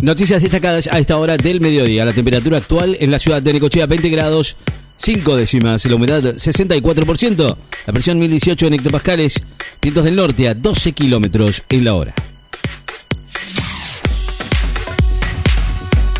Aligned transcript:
Noticias 0.00 0.40
destacadas 0.40 0.88
a 0.92 1.00
esta 1.00 1.16
hora 1.16 1.36
del 1.36 1.60
mediodía. 1.60 2.04
La 2.04 2.12
temperatura 2.12 2.58
actual 2.58 2.96
en 3.00 3.10
la 3.10 3.18
ciudad 3.18 3.42
de 3.42 3.52
Necochea 3.52 3.86
20 3.86 4.08
grados 4.10 4.56
5 4.98 5.36
décimas. 5.36 5.84
La 5.86 5.96
humedad 5.96 6.22
64%. 6.22 7.56
La 7.84 7.92
presión 7.92 8.18
1018 8.20 8.68
en 8.68 8.74
hectopascales. 8.74 9.42
Vientos 9.82 10.04
del 10.04 10.14
norte 10.14 10.48
a 10.48 10.54
12 10.54 10.92
kilómetros 10.92 11.64
en 11.68 11.84
la 11.84 11.94
hora. 11.94 12.14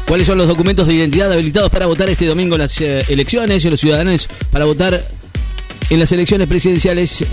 ¿Cuáles 0.08 0.26
son 0.26 0.38
los 0.38 0.48
documentos 0.48 0.88
de 0.88 0.94
identidad 0.94 1.30
habilitados 1.30 1.70
para 1.70 1.86
votar 1.86 2.10
este 2.10 2.26
domingo 2.26 2.56
en 2.56 2.62
las 2.62 2.80
eh, 2.80 2.98
elecciones? 3.08 3.64
Los 3.64 3.78
ciudadanos 3.78 4.28
para 4.50 4.64
votar 4.64 5.06
en 5.88 6.00
las 6.00 6.10
elecciones 6.10 6.48
presidenciales 6.48 7.24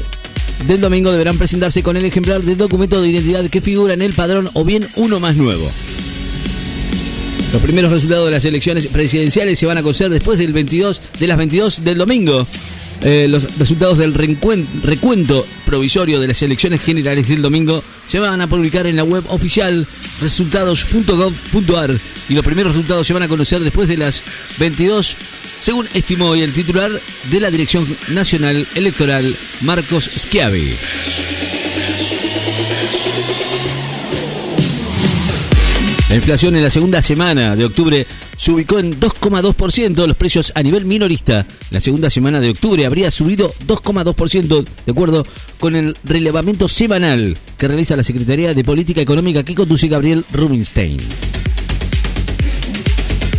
del 0.68 0.80
domingo 0.80 1.12
deberán 1.12 1.39
presentarse 1.39 1.82
con 1.82 1.98
el 1.98 2.05
ejemplar 2.05 2.41
de 2.41 2.55
documento 2.55 3.02
de 3.02 3.09
identidad 3.09 3.50
que 3.50 3.62
figura 3.62 3.96
en 3.96 4.04
el 4.04 4.14
padrón 4.14 4.48
o 4.54 4.64
bien 4.64 4.86
uno 4.96 5.20
más 5.20 5.36
nuevo. 5.36 5.71
Los 7.55 7.64
primeros 7.64 7.90
resultados 7.90 8.26
de 8.26 8.32
las 8.32 8.44
elecciones 8.44 8.88
presidenciales 8.88 9.58
se 9.58 9.66
van 9.66 9.77
a 9.77 9.82
conocer 9.82 10.09
después 10.09 10.38
del 10.38 10.52
22 10.52 11.02
de 11.18 11.26
las 11.26 11.38
22 11.38 11.86
del 11.86 11.98
domingo. 11.98 12.46
Eh, 13.02 13.27
los 13.30 13.58
resultados 13.58 13.98
del 13.98 14.13
recuento 14.13 15.48
provisorio 15.66 16.20
de 16.20 16.27
las 16.27 16.41
elecciones 16.41 16.82
generales 16.82 17.30
del 17.30 17.41
domingo 17.41 17.82
se 18.10 18.20
van 18.20 18.41
a 18.41 18.49
publicar 18.49 18.88
en 18.88 18.98
la 18.98 19.05
web 19.05 19.23
oficial 19.30 19.88
resultados.gov.ar 20.22 21.98
y 22.27 22.34
los 22.34 22.44
primeros 22.44 22.73
resultados 22.73 23.08
se 23.08 23.13
van 23.13 23.23
a 23.23 23.30
conocer 23.30 23.62
después 23.62 23.88
de 23.88 23.96
las 23.96 24.22
22 24.60 25.16
según 25.62 25.88
estimó 25.94 26.32
hoy 26.32 26.41
el 26.41 26.52
titular 26.52 26.91
de 27.32 27.40
la 27.40 27.52
Dirección 27.52 27.88
Nacional 28.10 28.68
Electoral, 28.76 29.34
Marcos 29.62 30.12
Schiavi. 30.13 30.74
La 36.09 36.16
inflación 36.16 36.55
en 36.55 36.64
la 36.64 36.70
segunda 36.70 37.02
semana 37.02 37.55
de 37.55 37.66
octubre 37.66 38.05
se 38.38 38.52
ubicó 38.52 38.77
en 38.77 39.00
2,2%. 39.00 40.05
Los 40.05 40.16
precios 40.16 40.52
a 40.55 40.62
nivel 40.62 40.85
minorista 40.85 41.48
la 41.71 41.82
segunda 41.82 42.12
semana 42.12 42.40
de 42.40 42.52
octubre 42.52 42.85
habría 42.85 43.10
subido 43.10 43.52
2,2% 43.66 44.66
de 44.85 44.91
acuerdo 44.91 45.26
con 45.60 45.76
el 45.76 45.98
relevamiento 46.04 46.68
semanal 46.68 47.38
que 47.57 47.68
realiza 47.68 47.96
la 47.96 48.04
Secretaría 48.04 48.54
de 48.54 48.63
Política 48.63 49.02
Económica 49.02 49.44
que 49.44 49.55
conduce 49.55 49.88
Gabriel 49.88 50.24
Rubinstein. 50.32 50.99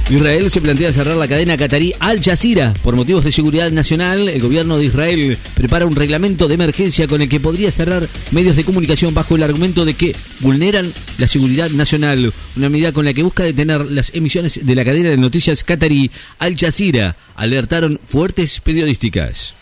Israel 0.09 0.49
se 0.53 0.61
plantea 0.61 0.93
cerrar 0.93 1.17
la 1.17 1.27
cadena 1.27 1.57
catarí 1.57 1.93
Al 1.99 2.23
Jazeera 2.23 2.73
por 2.85 2.95
motivos 2.95 3.25
de 3.25 3.33
seguridad 3.33 3.73
nacional. 3.73 4.29
El 4.29 4.41
gobierno 4.41 4.79
de 4.79 4.85
Israel 4.85 5.37
prepara 5.55 5.85
un 5.85 5.97
reglamento 5.97 6.47
de 6.47 6.55
emergencia 6.55 7.09
con 7.09 7.23
el 7.23 7.29
que 7.29 7.41
podría 7.41 7.73
cerrar 7.73 8.09
medios 8.31 8.55
de 8.55 8.62
comunicación 8.62 9.15
bajo 9.15 9.34
el 9.34 9.43
argumento 9.43 9.84
de 9.84 9.95
que 9.95 10.15
vulneran 10.39 10.93
la 11.19 11.27
seguridad 11.27 11.71
nacional, 11.71 12.33
una 12.57 12.69
medida 12.69 12.93
con 12.93 13.05
la 13.05 13.15
que 13.15 13.25
busca 13.25 13.43
detener 13.43 13.84
las 13.87 14.15
emisiones 14.15 14.65
de 14.65 14.75
la 14.77 14.84
cadena 14.84 15.11
de 15.11 15.17
noticias 15.17 15.65
catarí 15.65 16.12
Al 16.39 16.57
Jazeera, 16.57 17.17
alertaron 17.34 17.99
fuertes 18.07 18.61
periodísticas. 18.61 19.55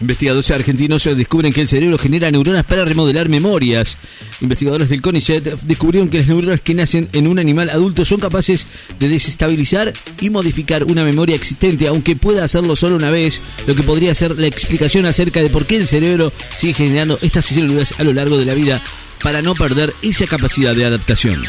Investigadores 0.00 0.50
argentinos 0.50 1.04
descubren 1.04 1.52
que 1.52 1.62
el 1.62 1.68
cerebro 1.68 1.96
genera 1.96 2.30
neuronas 2.30 2.64
para 2.64 2.84
remodelar 2.84 3.30
memorias. 3.30 3.96
Investigadores 4.42 4.90
del 4.90 5.00
CONICET 5.00 5.62
descubrieron 5.62 6.10
que 6.10 6.18
las 6.18 6.26
neuronas 6.26 6.60
que 6.60 6.74
nacen 6.74 7.08
en 7.14 7.26
un 7.26 7.38
animal 7.38 7.70
adulto 7.70 8.04
son 8.04 8.20
capaces 8.20 8.66
de 9.00 9.08
desestabilizar 9.08 9.94
y 10.20 10.28
modificar 10.28 10.84
una 10.84 11.02
memoria 11.02 11.34
existente, 11.34 11.88
aunque 11.88 12.14
pueda 12.14 12.44
hacerlo 12.44 12.76
solo 12.76 12.96
una 12.96 13.10
vez, 13.10 13.40
lo 13.66 13.74
que 13.74 13.82
podría 13.82 14.14
ser 14.14 14.36
la 14.36 14.46
explicación 14.46 15.06
acerca 15.06 15.40
de 15.40 15.48
por 15.48 15.64
qué 15.64 15.76
el 15.76 15.86
cerebro 15.86 16.30
sigue 16.56 16.74
generando 16.74 17.18
estas 17.22 17.46
células 17.46 17.98
a 17.98 18.04
lo 18.04 18.12
largo 18.12 18.36
de 18.36 18.44
la 18.44 18.54
vida 18.54 18.82
para 19.22 19.40
no 19.40 19.54
perder 19.54 19.94
esa 20.02 20.26
capacidad 20.26 20.74
de 20.74 20.84
adaptación. 20.84 21.42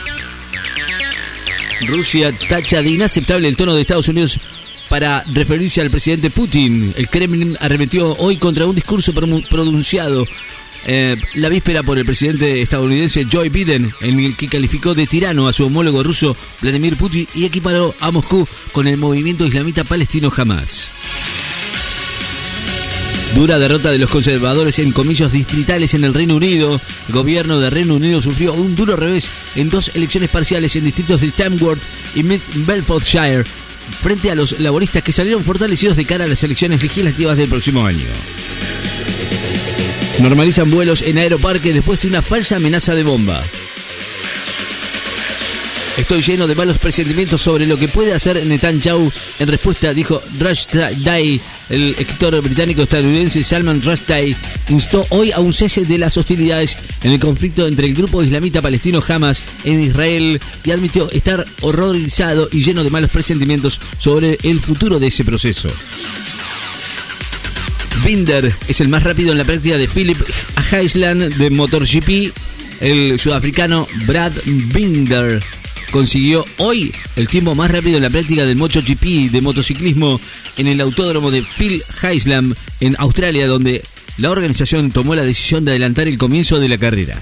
Rusia 1.85 2.33
tacha 2.49 2.81
de 2.81 2.89
inaceptable 2.89 3.47
el 3.47 3.57
tono 3.57 3.75
de 3.75 3.81
Estados 3.81 4.07
Unidos 4.07 4.39
para 4.89 5.23
referirse 5.33 5.81
al 5.81 5.89
presidente 5.89 6.29
Putin. 6.29 6.93
El 6.97 7.09
Kremlin 7.09 7.57
arremetió 7.59 8.13
hoy 8.17 8.37
contra 8.37 8.65
un 8.65 8.75
discurso 8.75 9.13
pronunciado 9.13 10.25
eh, 10.85 11.17
la 11.33 11.49
víspera 11.49 11.83
por 11.83 11.97
el 11.97 12.05
presidente 12.05 12.61
estadounidense 12.61 13.27
Joe 13.29 13.49
Biden, 13.49 13.91
en 14.01 14.19
el 14.19 14.35
que 14.35 14.47
calificó 14.47 14.93
de 14.93 15.05
tirano 15.05 15.47
a 15.47 15.53
su 15.53 15.65
homólogo 15.65 16.01
ruso 16.01 16.35
Vladimir 16.61 16.95
Putin 16.95 17.27
y 17.35 17.45
equiparó 17.45 17.93
a 17.99 18.11
Moscú 18.11 18.47
con 18.71 18.87
el 18.87 18.97
movimiento 18.97 19.45
islamita 19.45 19.83
palestino 19.83 20.31
Hamas. 20.35 20.89
Dura 23.35 23.59
derrota 23.59 23.91
de 23.91 23.99
los 23.99 24.09
conservadores 24.09 24.79
en 24.79 24.93
comicios 24.93 25.31
distritales 25.31 25.93
en 25.93 26.05
el 26.05 26.13
Reino 26.13 26.37
Unido. 26.37 26.79
El 27.09 27.13
gobierno 27.13 27.59
de 27.59 27.69
Reino 27.69 27.95
Unido 27.95 28.21
sufrió 28.21 28.53
un 28.53 28.75
duro 28.75 28.95
revés 28.95 29.29
en 29.55 29.69
dos 29.69 29.91
elecciones 29.93 30.29
parciales 30.29 30.75
en 30.75 30.85
distritos 30.85 31.21
de 31.21 31.31
Tamworth 31.31 31.81
y 32.15 32.23
Mid 32.23 32.39
Belfastshire, 32.65 33.43
frente 33.91 34.31
a 34.31 34.35
los 34.35 34.59
laboristas 34.59 35.03
que 35.03 35.11
salieron 35.11 35.43
fortalecidos 35.43 35.97
de 35.97 36.05
cara 36.05 36.25
a 36.25 36.27
las 36.27 36.43
elecciones 36.43 36.81
legislativas 36.81 37.37
del 37.37 37.49
próximo 37.49 37.85
año. 37.85 38.05
Normalizan 40.19 40.71
vuelos 40.71 41.03
en 41.03 41.17
Aeroparque 41.17 41.73
después 41.73 42.01
de 42.01 42.07
una 42.07 42.21
falsa 42.21 42.55
amenaza 42.55 42.95
de 42.95 43.03
bomba. 43.03 43.43
Estoy 45.97 46.21
lleno 46.21 46.45
de 46.45 46.53
malos 46.53 46.77
presentimientos 46.77 47.41
sobre 47.41 47.65
lo 47.65 47.75
que 47.75 47.87
puede 47.87 48.13
hacer 48.13 48.45
Netanyahu. 48.45 49.11
En 49.39 49.47
respuesta, 49.47 49.95
dijo 49.95 50.21
Rushdie, 50.39 51.41
el 51.71 51.95
escritor 51.97 52.39
británico 52.41 52.83
estadounidense 52.83 53.43
Salman 53.43 53.81
Rushdie, 53.81 54.35
instó 54.69 55.07
hoy 55.09 55.31
a 55.31 55.39
un 55.39 55.53
cese 55.53 55.85
de 55.85 55.97
las 55.97 56.15
hostilidades 56.15 56.77
en 57.01 57.13
el 57.13 57.19
conflicto 57.19 57.67
entre 57.67 57.87
el 57.87 57.95
grupo 57.95 58.21
islamita 58.21 58.61
palestino 58.61 59.01
Hamas 59.07 59.41
en 59.63 59.81
Israel 59.81 60.39
y 60.63 60.69
admitió 60.69 61.09
estar 61.11 61.43
horrorizado 61.61 62.47
y 62.51 62.63
lleno 62.63 62.83
de 62.83 62.91
malos 62.91 63.09
presentimientos 63.09 63.81
sobre 63.97 64.37
el 64.43 64.59
futuro 64.59 64.99
de 64.99 65.07
ese 65.07 65.25
proceso. 65.25 65.67
Binder 68.05 68.53
es 68.67 68.81
el 68.81 68.89
más 68.89 69.01
rápido 69.01 69.31
en 69.31 69.39
la 69.39 69.45
práctica 69.45 69.79
de 69.79 69.87
Philip 69.87 70.21
Heisland 70.71 71.35
de 71.37 71.49
MotoGP. 71.49 72.33
El 72.81 73.17
sudafricano 73.17 73.87
Brad 74.05 74.33
Binder 74.45 75.41
consiguió 75.91 76.45
hoy 76.57 76.93
el 77.15 77.27
tiempo 77.27 77.55
más 77.55 77.71
rápido 77.71 77.97
en 77.97 78.03
la 78.03 78.09
práctica 78.09 78.45
del 78.45 78.57
MotoGP 78.57 79.31
de 79.31 79.41
motociclismo 79.41 80.19
en 80.57 80.67
el 80.67 80.81
autódromo 80.81 81.31
de 81.31 81.41
Phil 81.41 81.83
Heisland 82.01 82.55
en 82.79 82.95
Australia, 82.99 83.47
donde 83.47 83.83
la 84.17 84.31
organización 84.31 84.91
tomó 84.91 85.15
la 85.15 85.23
decisión 85.23 85.65
de 85.65 85.71
adelantar 85.71 86.07
el 86.07 86.17
comienzo 86.17 86.59
de 86.59 86.69
la 86.69 86.77
carrera. 86.77 87.21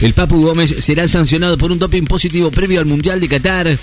El 0.00 0.14
Papu 0.14 0.42
Gómez 0.42 0.74
será 0.80 1.06
sancionado 1.06 1.56
por 1.56 1.70
un 1.70 1.78
doping 1.78 2.04
positivo 2.04 2.50
previo 2.50 2.80
al 2.80 2.86
Mundial 2.86 3.20
de 3.20 3.28
Qatar. 3.28 3.78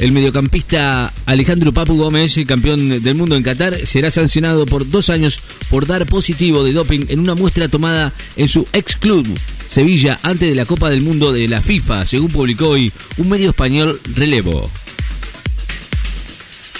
El 0.00 0.12
mediocampista 0.12 1.12
Alejandro 1.26 1.72
Papu 1.72 1.94
Gómez, 1.94 2.34
campeón 2.46 3.02
del 3.02 3.14
mundo 3.14 3.36
en 3.36 3.42
Qatar, 3.42 3.86
será 3.86 4.10
sancionado 4.10 4.64
por 4.64 4.88
dos 4.88 5.10
años 5.10 5.40
por 5.68 5.86
dar 5.86 6.06
positivo 6.06 6.64
de 6.64 6.72
doping 6.72 7.00
en 7.08 7.20
una 7.20 7.34
muestra 7.34 7.68
tomada 7.68 8.10
en 8.36 8.48
su 8.48 8.66
ex 8.72 8.96
club 8.96 9.28
Sevilla 9.66 10.18
antes 10.22 10.48
de 10.48 10.54
la 10.54 10.64
Copa 10.64 10.88
del 10.88 11.02
Mundo 11.02 11.32
de 11.32 11.46
la 11.46 11.60
FIFA, 11.60 12.04
según 12.06 12.30
publicó 12.30 12.70
hoy 12.70 12.90
un 13.18 13.28
medio 13.28 13.50
español 13.50 14.00
Relevo. 14.14 14.70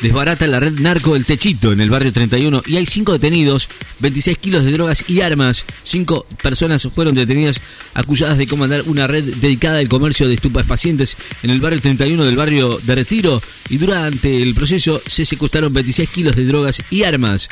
Desbarata 0.03 0.47
la 0.47 0.61
red 0.61 0.79
narco 0.79 1.15
El 1.15 1.27
Techito 1.27 1.73
en 1.73 1.81
el 1.81 1.91
barrio 1.91 2.11
31 2.11 2.63
y 2.67 2.77
hay 2.79 2.87
cinco 2.87 3.13
detenidos, 3.13 3.69
26 3.99 4.39
kilos 4.39 4.65
de 4.65 4.73
drogas 4.73 5.05
y 5.09 5.21
armas. 5.21 5.67
Cinco 5.83 6.27
personas 6.43 6.89
fueron 6.91 7.15
detenidas 7.15 7.61
acusadas 7.93 8.39
de 8.39 8.47
comandar 8.47 8.83
una 8.87 9.07
red 9.07 9.25
dedicada 9.25 9.79
al 9.79 9.89
comercio 9.89 10.27
de 10.27 10.35
estupefacientes 10.35 11.19
en 11.43 11.51
el 11.51 11.61
barrio 11.61 11.83
31 11.83 12.25
del 12.25 12.37
barrio 12.37 12.81
de 12.83 12.95
Retiro 12.95 13.43
y 13.69 13.77
durante 13.77 14.43
el 14.43 14.55
proceso 14.55 15.03
se 15.07 15.27
secuestraron 15.27 15.75
26 15.75 16.09
kilos 16.09 16.35
de 16.35 16.47
drogas 16.47 16.81
y 16.89 17.03
armas. 17.03 17.51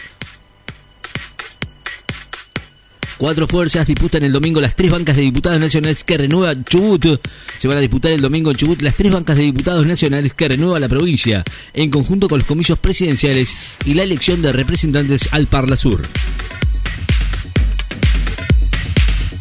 Cuatro 3.19 3.49
fuerzas 3.49 3.85
disputan 3.85 4.23
el 4.23 4.31
domingo 4.31 4.61
las 4.61 4.77
tres 4.77 4.93
bancas 4.93 5.17
de 5.17 5.23
diputados 5.23 5.59
nacionales 5.59 6.05
que 6.05 6.17
renueva 6.17 6.55
Chubut. 6.65 7.21
Se 7.59 7.67
van 7.67 7.77
a 7.77 7.81
disputar 7.81 8.13
el 8.13 8.21
domingo 8.21 8.53
en 8.53 8.57
Chubut 8.57 8.81
las 8.81 8.95
tres 8.95 9.13
bancas 9.13 9.37
de 9.37 9.43
diputados 9.43 9.85
nacionales 9.85 10.33
que 10.35 10.47
renueva 10.47 10.79
la 10.79 10.89
provincia, 10.89 11.43
en 11.75 11.91
conjunto 11.91 12.29
con 12.29 12.39
los 12.39 12.47
comicios 12.47 12.79
presidenciales 12.79 13.53
y 13.85 13.95
la 13.95 14.05
elección 14.05 14.41
de 14.41 14.53
representantes 14.53 15.31
al 15.33 15.49
Parla 15.49 15.77
Sur. 15.77 16.07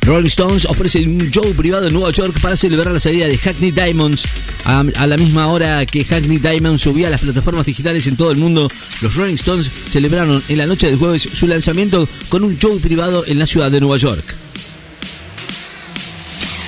Rolling 0.07 0.27
Stones 0.27 0.63
ofrece 0.63 1.05
un 1.05 1.29
show 1.31 1.53
privado 1.53 1.87
en 1.87 1.93
Nueva 1.93 2.11
York 2.11 2.39
para 2.41 2.55
celebrar 2.55 2.93
la 2.93 2.99
salida 2.99 3.27
de 3.27 3.37
Hackney 3.37 3.71
Diamonds. 3.71 4.23
A, 4.63 4.83
la 5.05 5.17
misma 5.17 5.47
hora 5.47 5.85
que 5.85 6.05
Hackney 6.05 6.37
Diamonds 6.37 6.81
subía 6.81 7.07
a 7.07 7.09
las 7.09 7.19
plataformas 7.19 7.65
digitales 7.65 8.07
en 8.07 8.15
todo 8.15 8.31
el 8.31 8.37
mundo, 8.37 8.69
los 9.01 9.15
Rolling 9.15 9.35
Stones 9.35 9.69
celebraron 9.89 10.41
en 10.47 10.57
la 10.59 10.65
noche 10.65 10.87
del 10.87 10.95
jueves 10.97 11.23
su 11.23 11.45
lanzamiento 11.45 12.07
con 12.29 12.45
un 12.45 12.57
show 12.57 12.79
privado 12.79 13.25
en 13.27 13.37
la 13.37 13.45
ciudad 13.45 13.69
de 13.69 13.81
Nueva 13.81 13.97
York. 13.97 14.23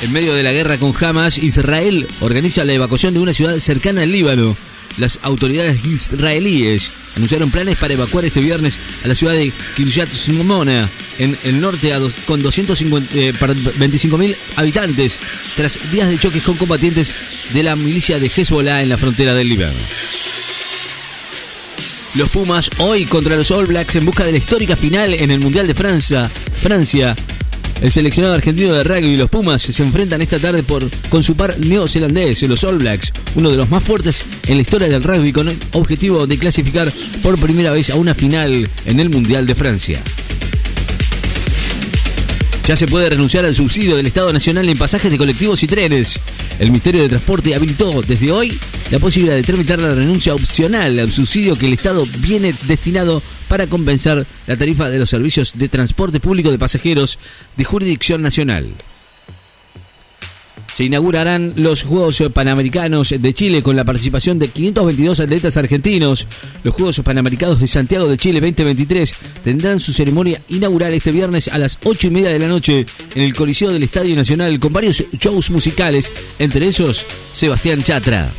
En 0.02 0.12
medio 0.12 0.34
de 0.34 0.44
la 0.44 0.52
guerra 0.52 0.78
con 0.78 0.94
Hamas, 1.00 1.38
Israel 1.38 2.06
organiza 2.20 2.66
la 2.66 2.74
evacuación 2.74 3.14
de 3.14 3.22
una 3.22 3.34
ciudad 3.34 3.58
cercana 3.60 4.02
al 4.02 4.12
Líbano. 4.12 4.54
Las 5.00 5.20
autoridades 5.24 5.84
israelíes 5.86 6.92
anunciaron 7.16 7.52
planes 7.52 7.78
para 7.78 7.94
evacuar 7.94 8.26
este 8.26 8.42
viernes 8.42 8.78
a 9.04 9.08
la 9.08 9.16
ciudad 9.16 9.34
de 9.34 9.52
Kiryat 9.76 10.10
Shimona, 10.12 10.88
en 11.18 11.38
el 11.44 11.60
norte, 11.60 11.92
con 12.26 12.42
225.000 12.42 14.30
eh, 14.30 14.36
habitantes, 14.56 15.20
tras 15.56 15.92
días 15.92 16.10
de 16.10 16.20
choques 16.20 16.44
con 16.44 16.56
combatientes 16.58 17.14
de 17.54 17.64
la 17.64 17.76
milicia 17.76 18.20
de 18.20 18.32
Hezbollah 18.34 18.84
en 18.84 18.90
la 18.90 18.98
frontera 18.98 19.34
del 19.34 19.50
Líbano. 19.50 19.74
Los 22.16 22.30
Pumas 22.30 22.70
hoy 22.80 23.06
contra 23.06 23.36
los 23.36 23.52
All 23.52 23.68
Blacks 23.68 23.96
en 23.96 24.06
busca 24.06 24.24
de 24.24 24.32
la 24.32 24.40
histórica 24.40 24.76
final 24.76 25.14
en 25.14 25.30
el 25.32 25.40
Mundial 25.40 25.68
de 25.68 25.76
Francia. 25.76 26.30
Francia. 26.62 27.16
El 27.82 27.92
seleccionado 27.92 28.36
argentino 28.36 28.74
de 28.74 28.84
rugby 28.84 29.14
y 29.14 29.18
los 29.18 29.30
Pumas 29.30 29.62
se 29.62 29.84
enfrentan 29.84 30.22
esta 30.22 30.38
tarde 30.38 30.64
por, 30.64 30.86
con 31.08 31.24
su 31.24 31.36
par 31.36 31.58
neozelandés, 31.60 32.42
los 32.44 32.64
All 32.66 32.78
Blacks, 32.78 33.14
uno 33.36 33.50
de 33.50 33.58
los 33.58 33.70
más 33.70 33.84
fuertes 33.84 34.26
en 34.48 34.58
la 34.58 34.62
historia 34.62 34.90
del 34.90 35.02
rugby, 35.02 35.32
con 35.32 35.48
el 35.48 35.58
objetivo 35.72 36.28
de 36.28 36.38
clasificar 36.38 36.92
por 37.24 37.40
primera 37.40 37.72
vez 37.72 37.90
a 37.90 37.96
una 37.96 38.14
final 38.14 38.70
en 38.86 39.00
el 39.00 39.10
Mundial 39.10 39.46
de 39.46 39.56
Francia. 39.56 40.02
Ya 42.68 42.76
se 42.76 42.86
puede 42.86 43.10
renunciar 43.10 43.46
al 43.46 43.56
subsidio 43.56 43.96
del 43.96 44.08
Estado 44.08 44.32
Nacional 44.34 44.68
en 44.68 44.78
pasajes 44.78 45.10
de 45.10 45.18
colectivos 45.18 45.64
y 45.64 45.68
trenes. 45.68 46.20
El 46.60 46.68
Ministerio 46.68 47.02
de 47.02 47.10
Transporte 47.10 47.56
habilitó 47.56 48.02
desde 48.02 48.32
hoy 48.32 48.60
la 48.92 49.00
posibilidad 49.00 49.36
de 49.36 49.44
tramitar 49.44 49.80
la 49.80 49.94
renuncia 49.94 50.34
opcional 50.34 50.98
al 50.98 51.12
subsidio 51.12 51.56
que 51.56 51.68
el 51.68 51.74
Estado 51.74 52.06
viene 52.20 52.54
destinado 52.68 53.22
para 53.48 53.68
compensar 53.68 54.26
la 54.48 54.58
tarifa 54.58 54.90
de 54.90 55.00
los 55.00 55.10
servicios 55.10 55.54
de 55.56 55.70
transporte 55.70 56.20
público 56.20 56.52
de 56.52 56.60
pasajeros 56.60 57.20
de 57.56 57.64
jurisdicción 57.64 58.22
nacional. 58.22 58.68
Se 60.76 60.86
inaugurarán 60.86 61.54
los 61.58 61.84
Juegos 61.84 62.24
Panamericanos 62.34 63.10
de 63.10 63.34
Chile 63.34 63.62
con 63.62 63.76
la 63.76 63.84
participación 63.84 64.40
de 64.40 64.48
522 64.48 65.20
atletas 65.20 65.58
argentinos. 65.58 66.26
Los 66.64 66.74
Juegos 66.74 67.02
Panamericanos 67.04 67.60
de 67.60 67.68
Santiago 67.68 68.08
de 68.08 68.16
Chile 68.16 68.40
2023 68.40 69.14
tendrán 69.44 69.82
su 69.82 69.92
ceremonia 69.92 70.42
inaugural 70.48 70.94
este 70.94 71.12
viernes 71.12 71.50
a 71.50 71.58
las 71.58 71.78
8 71.84 72.08
y 72.08 72.12
media 72.12 72.30
de 72.30 72.40
la 72.40 72.48
noche 72.48 72.86
en 73.14 73.22
el 73.22 73.36
Coliseo 73.36 73.72
del 73.72 73.84
Estadio 73.84 74.16
Nacional 74.16 74.58
con 74.60 74.72
varios 74.72 75.04
shows 75.20 75.52
musicales, 75.52 76.12
entre 76.40 76.70
esos 76.70 77.06
Sebastián 77.34 77.84
Chatra. 77.84 78.32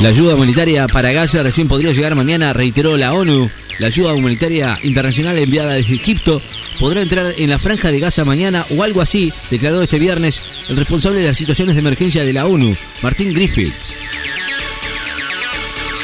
La 0.00 0.08
ayuda 0.08 0.34
humanitaria 0.34 0.86
para 0.86 1.12
Gaza 1.12 1.42
recién 1.42 1.68
podría 1.68 1.92
llegar 1.92 2.14
mañana, 2.14 2.52
reiteró 2.52 2.96
la 2.96 3.14
ONU. 3.14 3.48
La 3.78 3.86
ayuda 3.86 4.12
humanitaria 4.12 4.78
internacional 4.82 5.38
enviada 5.38 5.74
desde 5.74 5.94
Egipto 5.94 6.42
podrá 6.78 7.00
entrar 7.00 7.34
en 7.38 7.48
la 7.48 7.58
franja 7.58 7.90
de 7.90 8.00
Gaza 8.00 8.24
mañana 8.24 8.66
o 8.76 8.82
algo 8.82 9.00
así, 9.00 9.32
declaró 9.50 9.82
este 9.82 9.98
viernes 9.98 10.42
el 10.68 10.76
responsable 10.76 11.20
de 11.20 11.28
las 11.28 11.38
situaciones 11.38 11.74
de 11.74 11.80
emergencia 11.80 12.24
de 12.24 12.32
la 12.32 12.46
ONU, 12.46 12.76
Martín 13.02 13.32
Griffiths. 13.32 13.94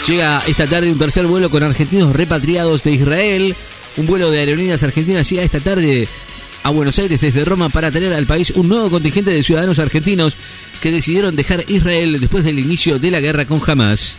Llega 0.06 0.42
esta 0.46 0.66
tarde 0.66 0.90
un 0.90 0.98
tercer 0.98 1.26
vuelo 1.26 1.50
con 1.50 1.62
argentinos 1.62 2.14
repatriados 2.14 2.82
de 2.82 2.92
Israel. 2.92 3.54
Un 3.96 4.06
vuelo 4.06 4.30
de 4.30 4.38
aerolíneas 4.38 4.82
argentinas 4.82 5.28
llega 5.28 5.42
esta 5.42 5.60
tarde 5.60 6.08
a 6.62 6.70
Buenos 6.70 6.98
Aires 6.98 7.20
desde 7.20 7.44
Roma 7.44 7.68
para 7.68 7.90
tener 7.90 8.12
al 8.12 8.26
país 8.26 8.50
un 8.50 8.68
nuevo 8.68 8.90
contingente 8.90 9.30
de 9.30 9.42
ciudadanos 9.42 9.78
argentinos 9.78 10.36
que 10.82 10.92
decidieron 10.92 11.36
dejar 11.36 11.64
Israel 11.68 12.18
después 12.20 12.44
del 12.44 12.58
inicio 12.58 12.98
de 12.98 13.10
la 13.10 13.20
guerra 13.20 13.46
con 13.46 13.60
Hamas 13.66 14.16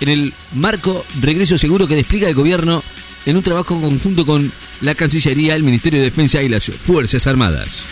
en 0.00 0.08
el 0.08 0.32
marco 0.54 1.04
regreso 1.20 1.58
seguro 1.58 1.86
que 1.86 1.94
despliega 1.94 2.28
el 2.28 2.34
gobierno 2.34 2.82
en 3.26 3.36
un 3.36 3.42
trabajo 3.42 3.78
conjunto 3.80 4.24
con 4.24 4.50
la 4.80 4.94
Cancillería, 4.94 5.54
el 5.54 5.62
Ministerio 5.62 5.98
de 5.98 6.06
Defensa 6.06 6.42
y 6.42 6.48
las 6.48 6.64
Fuerzas 6.64 7.26
Armadas. 7.26 7.82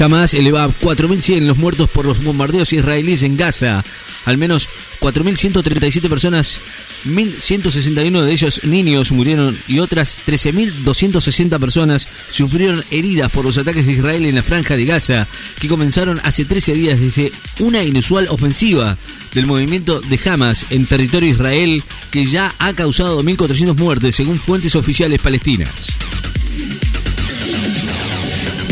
Hamas 0.00 0.34
eleva 0.34 0.64
a 0.64 0.68
4.100 0.68 1.42
los 1.42 1.58
muertos 1.58 1.88
por 1.90 2.06
los 2.06 2.22
bombardeos 2.24 2.72
israelíes 2.72 3.22
en 3.22 3.36
Gaza. 3.36 3.84
Al 4.24 4.38
menos 4.38 4.68
4.137 5.00 6.08
personas 6.08 6.58
1.161 7.06 8.22
de 8.22 8.32
ellos 8.32 8.64
niños 8.64 9.12
murieron 9.12 9.58
y 9.66 9.78
otras 9.78 10.18
13.260 10.26 11.58
personas 11.58 12.06
sufrieron 12.30 12.84
heridas 12.90 13.30
por 13.30 13.44
los 13.44 13.56
ataques 13.56 13.86
de 13.86 13.92
Israel 13.92 14.26
en 14.26 14.34
la 14.34 14.42
franja 14.42 14.76
de 14.76 14.84
Gaza, 14.84 15.26
que 15.58 15.68
comenzaron 15.68 16.20
hace 16.24 16.44
13 16.44 16.74
días 16.74 17.00
desde 17.00 17.32
una 17.60 17.82
inusual 17.82 18.26
ofensiva 18.28 18.98
del 19.34 19.46
movimiento 19.46 20.00
de 20.00 20.20
Hamas 20.28 20.66
en 20.70 20.86
territorio 20.86 21.30
Israel 21.30 21.82
que 22.10 22.26
ya 22.26 22.54
ha 22.58 22.72
causado 22.74 23.22
1.400 23.22 23.76
muertes 23.76 24.16
según 24.16 24.38
fuentes 24.38 24.74
oficiales 24.74 25.20
palestinas. 25.20 25.70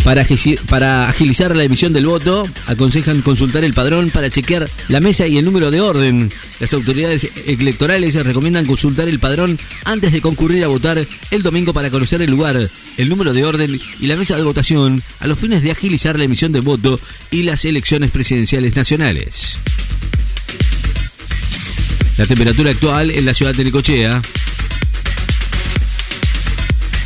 Para, 0.09 1.07
agilizar 1.07 1.55
la 1.55 1.65
emisión 1.65 1.93
del 1.93 2.07
voto, 2.07 2.49
aconsejan 2.67 3.21
consultar 3.21 3.63
el 3.63 3.75
padrón 3.75 4.09
para 4.09 4.31
chequear 4.31 4.67
la 4.89 5.01
mesa 5.01 5.27
y 5.27 5.37
el 5.37 5.45
número 5.45 5.71
de 5.71 5.83
orden. 5.83 6.33
Las 6.61 6.73
autoridades 6.73 7.29
electorales 7.45 8.15
recomiendan 8.15 8.65
consultar 8.65 9.07
el 9.07 9.19
padrón 9.19 9.59
antes 9.85 10.11
de 10.13 10.23
concurrir 10.23 10.65
a 10.65 10.69
votar 10.69 11.07
el 11.31 11.43
domingo 11.43 11.75
para 11.75 11.91
conocer 11.91 12.23
el 12.23 12.31
lugar, 12.31 12.71
el 12.97 13.09
número 13.11 13.35
de 13.35 13.45
orden 13.45 13.79
y 14.01 14.07
la 14.07 14.17
mesa 14.17 14.35
de 14.35 14.45
votación 14.45 15.03
a 15.21 15.27
los 15.27 15.39
fines 15.39 15.63
de 15.63 15.73
agilizar 15.73 16.17
la 16.17 16.25
emisión 16.25 16.53
del 16.53 16.63
voto 16.63 16.99
y 17.31 17.43
las 17.43 17.67
elecciones 17.67 18.11
presidenciales 18.11 18.77
nacionales. 18.77 19.59
La 22.17 22.25
temperatura 22.25 22.71
actual 22.71 23.11
en 23.11 23.27
la 23.27 23.35
ciudad 23.35 23.55
de 23.55 23.65
Necochea 23.65 24.23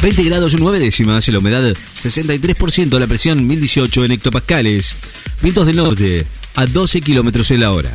20 0.02 0.25
grados 0.25 0.56
9 0.58 0.81
décimas, 0.81 1.28
la 1.28 1.38
humedad 1.38 1.62
63%, 1.62 2.99
la 2.99 3.06
presión 3.06 3.46
1018 3.46 4.04
en 4.04 4.10
hectopascales, 4.10 4.96
vientos 5.40 5.64
del 5.69 5.76
norte 5.76 6.26
a 6.56 6.66
12 6.66 7.00
kilómetros 7.00 7.52
en 7.52 7.60
la 7.60 7.70
hora. 7.70 7.94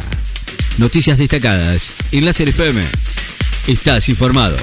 Noticias 0.77 1.18
destacadas 1.18 1.92
en 2.13 2.24
la 2.24 2.31
FM. 2.31 2.81
Estás 3.68 4.07
informado. 4.07 4.56